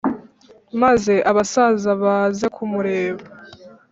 maze 0.81 1.13
abasaza 1.29 1.89
baze 2.03 2.45
kumureba 2.55 3.23